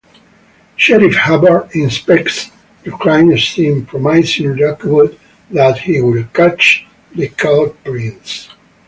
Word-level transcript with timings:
Sheriff 0.77 1.15
Hubbard 1.15 1.69
inspects 1.75 2.49
the 2.83 2.89
crime 2.89 3.37
scene, 3.37 3.85
promising 3.85 4.57
Rockwood 4.57 5.19
that 5.51 5.77
he 5.77 6.01
will 6.01 6.23
catch 6.33 6.87
the 7.13 7.27
culprits. 7.29 8.49